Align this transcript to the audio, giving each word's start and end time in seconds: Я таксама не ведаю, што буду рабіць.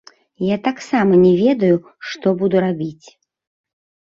Я 0.43 0.55
таксама 0.67 1.19
не 1.25 1.33
ведаю, 1.43 1.75
што 2.13 2.33
буду 2.41 2.65
рабіць. 2.67 3.07